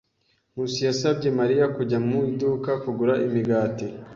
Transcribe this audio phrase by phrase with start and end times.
[0.51, 3.85] Nkusi yasabye Mariya kujya mu iduka kugura imigati.